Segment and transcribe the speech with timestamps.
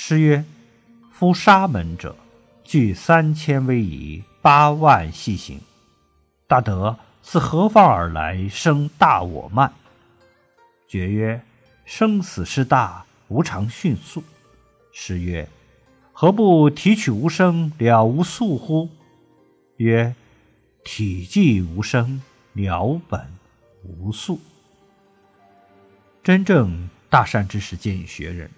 [0.00, 0.44] 诗曰
[1.10, 2.14] ：“夫沙门者，
[2.62, 5.60] 具三千威仪，八万细行。
[6.46, 9.74] 大德自何方而来，生大我慢？”
[10.86, 11.42] 绝曰
[11.84, 14.22] ：“生死事大，无常迅速。”
[14.94, 15.46] 诗曰
[16.14, 18.88] ：“何不提取无生，了无宿乎？”
[19.78, 20.14] 曰
[20.84, 23.20] ：“体寂无生，了本
[23.82, 24.40] 无宿。”
[26.22, 28.48] 真正大善之士见于学人，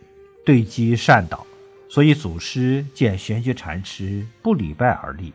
[0.45, 1.47] 对机善导，
[1.89, 5.33] 所以祖师见玄觉禅师不礼拜而立，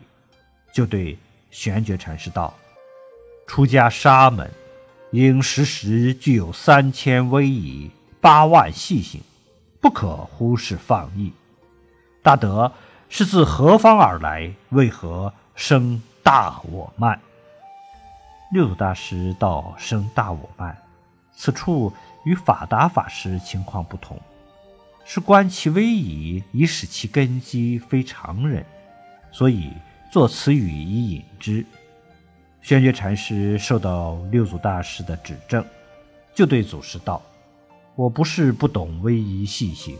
[0.72, 1.16] 就对
[1.50, 2.52] 玄觉禅师道
[3.46, 4.50] ：“出家沙门，
[5.12, 7.90] 应时时具有三千威仪，
[8.20, 9.20] 八万细行，
[9.80, 11.32] 不可忽视放逸。
[12.22, 12.72] 大德
[13.08, 14.52] 是自何方而来？
[14.70, 17.20] 为何生大我慢？”
[18.52, 20.76] 六祖大师道：“生大我慢，
[21.36, 21.92] 此处。”
[22.26, 24.20] 与法达法师情况不同，
[25.08, 28.66] 是观其威仪，以使其根基非常人，
[29.30, 29.70] 所以
[30.10, 31.64] 作此语以引之。
[32.60, 35.64] 玄觉禅师受到六祖大师的指正，
[36.34, 37.22] 就对祖师道
[37.94, 39.96] ：“我不是不懂威仪细行，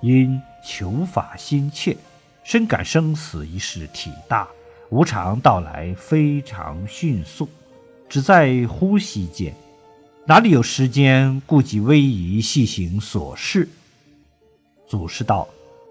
[0.00, 1.94] 因求法心切，
[2.42, 4.48] 深感生死一事体大，
[4.88, 7.46] 无常到来非常迅速，
[8.08, 9.54] 只在呼吸间。”
[10.26, 13.68] 哪里有时间顾及威仪细行琐事？
[14.88, 15.46] 祖师道：“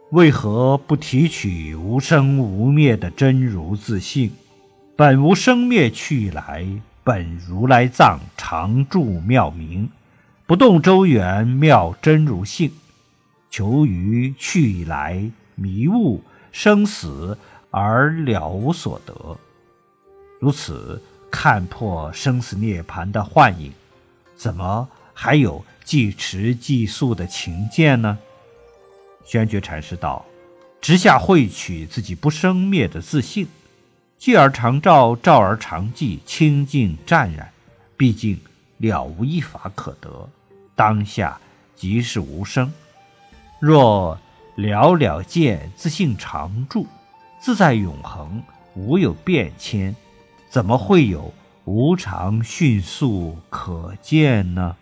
[0.09, 4.31] 为何不提取无生无灭的真如自性？
[4.95, 6.65] 本无生灭去来，
[7.03, 9.89] 本如来藏常住妙明，
[10.47, 12.71] 不动周圆妙真如性。
[13.51, 17.37] 求于去来迷雾生死
[17.69, 19.37] 而了无所得。
[20.39, 23.71] 如此看破生死涅槃的幻影。”
[24.35, 28.17] 怎么还有既持既速的情见呢？
[29.27, 30.25] 玄觉禅师道
[30.79, 33.45] ：“直下会取自己不生灭的自信，
[34.17, 37.51] 继而常照，照而常寂，清净湛然。
[37.97, 38.39] 毕竟
[38.77, 40.29] 了无一法可得，
[40.75, 41.37] 当下
[41.75, 42.71] 即是无生。
[43.59, 44.17] 若
[44.55, 46.87] 了了见自性常住，
[47.41, 48.41] 自在永恒，
[48.75, 49.93] 无有变迁，
[50.49, 51.33] 怎么会有？”
[51.65, 54.77] 无常迅速可见呢。